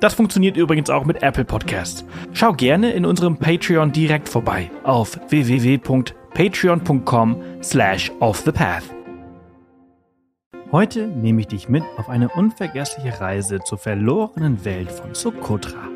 [0.00, 2.04] Das funktioniert übrigens auch mit Apple Podcasts.
[2.32, 8.82] Schau gerne in unserem Patreon direkt vorbei auf www.patreon.com slash offthepath.
[10.70, 15.88] Heute nehme ich dich mit auf eine unvergessliche Reise zur verlorenen Welt von Sokotra,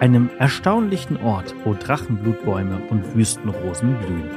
[0.00, 4.30] einem erstaunlichen Ort, wo Drachenblutbäume und Wüstenrosen blühen.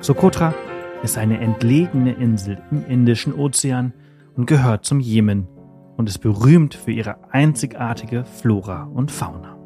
[0.00, 0.54] Sokotra
[1.02, 3.92] ist eine entlegene Insel im Indischen Ozean
[4.36, 5.48] und gehört zum Jemen
[5.96, 9.56] und ist berühmt für ihre einzigartige Flora und Fauna.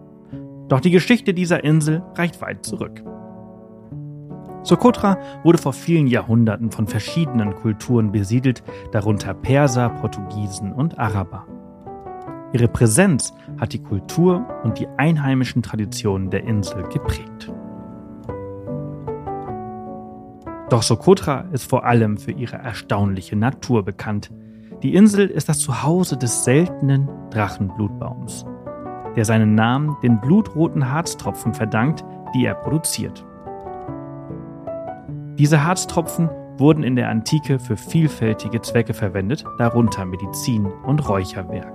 [0.68, 3.02] Doch die Geschichte dieser Insel reicht weit zurück.
[4.62, 11.46] Sokotra wurde vor vielen Jahrhunderten von verschiedenen Kulturen besiedelt, darunter Perser, Portugiesen und Araber.
[12.52, 17.52] Ihre Präsenz hat die Kultur und die einheimischen Traditionen der Insel geprägt.
[20.68, 24.32] Doch Sokotra ist vor allem für ihre erstaunliche Natur bekannt,
[24.86, 28.46] die Insel ist das Zuhause des seltenen Drachenblutbaums,
[29.16, 33.26] der seinen Namen den blutroten Harztropfen verdankt, die er produziert.
[35.40, 41.74] Diese Harztropfen wurden in der Antike für vielfältige Zwecke verwendet, darunter Medizin und Räucherwerk.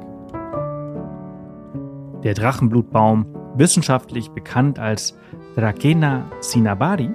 [2.23, 3.25] Der Drachenblutbaum,
[3.55, 5.17] wissenschaftlich bekannt als
[5.57, 7.09] Dracena cinnabari,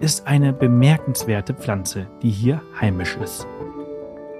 [0.00, 3.46] ist eine bemerkenswerte Pflanze, die hier heimisch ist.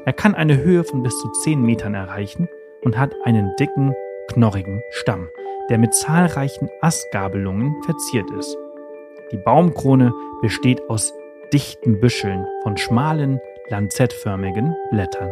[0.08, 2.48] Er kann eine Höhe von bis zu 10 Metern erreichen
[2.82, 3.94] und hat einen dicken,
[4.28, 5.28] knorrigen Stamm,
[5.68, 8.56] der mit zahlreichen Astgabelungen verziert ist.
[9.32, 11.12] Die Baumkrone besteht aus
[11.52, 15.30] dichten Büscheln von schmalen, lanzettförmigen Blättern.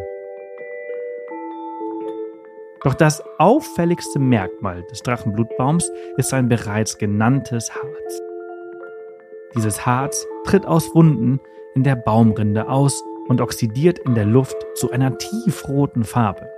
[2.85, 8.21] Doch das auffälligste Merkmal des Drachenblutbaums ist sein bereits genanntes Harz.
[9.55, 11.41] Dieses Harz tritt aus Wunden
[11.75, 16.49] in der Baumrinde aus und oxidiert in der Luft zu einer tiefroten Farbe.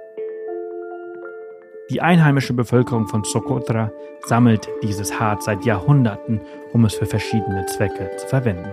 [1.91, 3.91] Die einheimische Bevölkerung von Socotra
[4.27, 6.41] sammelt dieses Harz seit Jahrhunderten,
[6.73, 8.71] um es für verschiedene Zwecke zu verwenden.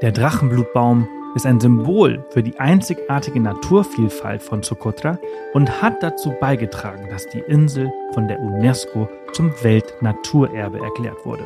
[0.00, 5.18] Der Drachenblutbaum ist ein Symbol für die einzigartige Naturvielfalt von Socotra
[5.54, 11.44] und hat dazu beigetragen, dass die Insel von der UNESCO zum Weltnaturerbe erklärt wurde.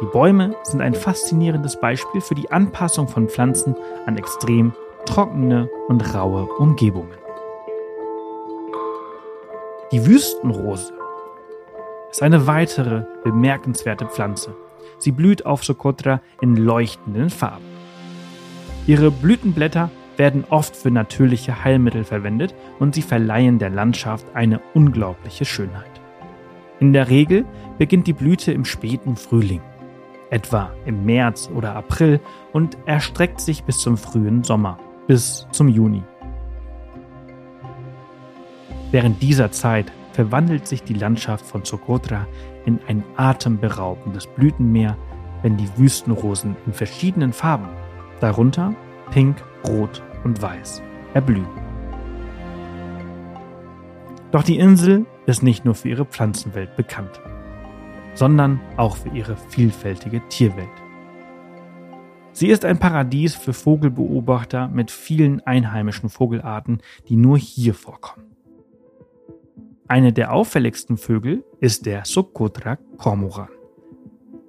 [0.00, 3.74] Die Bäume sind ein faszinierendes Beispiel für die Anpassung von Pflanzen
[4.06, 4.72] an extrem
[5.06, 7.18] trockene und raue Umgebungen.
[9.90, 10.92] Die Wüstenrose
[12.12, 14.54] ist eine weitere bemerkenswerte Pflanze.
[14.98, 17.64] Sie blüht auf Socotra in leuchtenden Farben.
[18.86, 25.44] Ihre Blütenblätter werden oft für natürliche Heilmittel verwendet und sie verleihen der Landschaft eine unglaubliche
[25.44, 25.90] Schönheit.
[26.78, 27.44] In der Regel
[27.78, 29.60] beginnt die Blüte im späten Frühling
[30.30, 32.20] etwa im März oder April
[32.52, 36.02] und erstreckt sich bis zum frühen Sommer, bis zum Juni.
[38.90, 42.26] Während dieser Zeit verwandelt sich die Landschaft von Socotra
[42.64, 44.96] in ein atemberaubendes Blütenmeer,
[45.42, 47.68] wenn die Wüstenrosen in verschiedenen Farben,
[48.20, 48.74] darunter
[49.10, 49.36] Pink,
[49.66, 50.82] Rot und Weiß,
[51.14, 51.46] erblühen.
[54.32, 57.20] Doch die Insel ist nicht nur für ihre Pflanzenwelt bekannt
[58.18, 60.68] sondern auch für ihre vielfältige Tierwelt.
[62.32, 68.26] Sie ist ein Paradies für Vogelbeobachter mit vielen einheimischen Vogelarten, die nur hier vorkommen.
[69.86, 73.48] Eine der auffälligsten Vögel ist der Socotra Cormoran.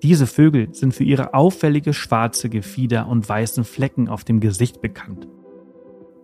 [0.02, 5.28] Diese Vögel sind für ihre auffällige schwarze Gefieder und weißen Flecken auf dem Gesicht bekannt.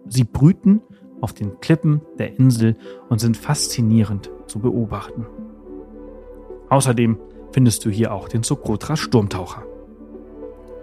[0.07, 0.81] Sie brüten
[1.21, 2.75] auf den Klippen der Insel
[3.09, 5.27] und sind faszinierend zu beobachten.
[6.69, 7.17] Außerdem
[7.55, 9.63] findest du hier auch den Socotra Sturmtaucher.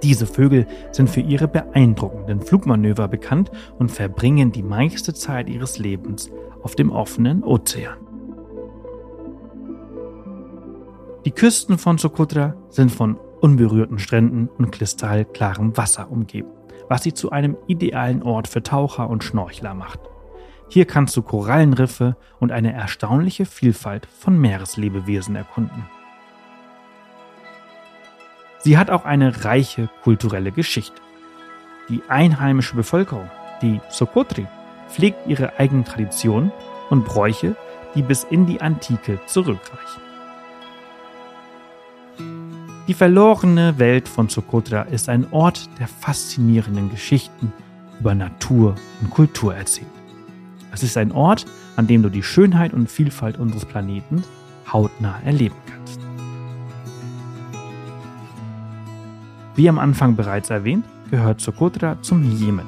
[0.03, 6.31] Diese Vögel sind für ihre beeindruckenden Flugmanöver bekannt und verbringen die meiste Zeit ihres Lebens
[6.63, 7.99] auf dem offenen Ozean.
[11.27, 16.49] Die Küsten von Socotra sind von unberührten Stränden und kristallklarem Wasser umgeben,
[16.89, 20.01] was sie zu einem idealen Ort für Taucher und Schnorchler macht.
[20.69, 25.85] Hier kannst du Korallenriffe und eine erstaunliche Vielfalt von Meereslebewesen erkunden.
[28.63, 31.01] Sie hat auch eine reiche kulturelle Geschichte.
[31.89, 33.29] Die einheimische Bevölkerung,
[33.61, 34.47] die Sokotri,
[34.89, 36.53] pflegt ihre eigenen Traditionen
[36.89, 37.57] und Bräuche,
[37.97, 40.03] die bis in die Antike zurückreichen.
[42.87, 47.53] Die verlorene Welt von Socotra ist ein Ort, der faszinierenden Geschichten
[47.99, 49.89] über Natur und Kultur erzählt.
[50.73, 54.23] Es ist ein Ort, an dem du die Schönheit und Vielfalt unseres Planeten
[54.73, 56.02] hautnah erleben kannst.
[59.55, 62.67] Wie am Anfang bereits erwähnt, gehört Socotra zum Jemen,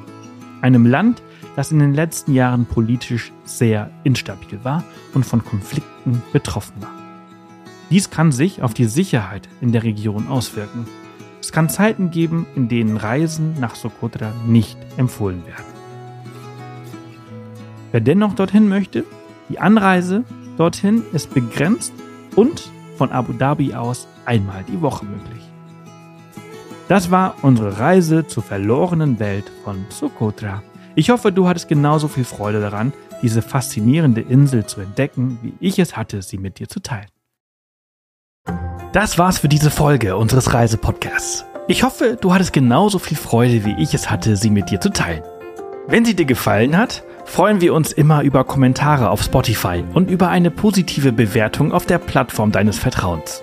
[0.61, 1.23] einem Land,
[1.57, 4.85] das in den letzten Jahren politisch sehr instabil war
[5.15, 6.91] und von Konflikten betroffen war.
[7.91, 10.87] Dies kann sich auf die Sicherheit in der Region auswirken.
[11.41, 15.65] Es kann Zeiten geben, in denen Reisen nach Socotra nicht empfohlen werden.
[17.93, 19.05] Wer dennoch dorthin möchte,
[19.49, 20.25] die Anreise
[20.59, 21.95] dorthin ist begrenzt
[22.37, 25.54] und von Abu Dhabi aus einmal die Woche möglich.
[26.87, 30.63] Das war unsere Reise zur verlorenen Welt von Socotra.
[30.95, 32.93] Ich hoffe, du hattest genauso viel Freude daran,
[33.23, 37.09] diese faszinierende Insel zu entdecken, wie ich es hatte, sie mit dir zu teilen.
[38.93, 41.47] Das war's für diese Folge unseres Reisepodcasts.
[41.69, 44.91] Ich hoffe, du hattest genauso viel Freude, wie ich es hatte, sie mit dir zu
[44.91, 45.23] teilen.
[45.89, 50.29] Wenn sie dir gefallen hat, freuen wir uns immer über Kommentare auf Spotify und über
[50.29, 53.43] eine positive Bewertung auf der Plattform deines Vertrauens.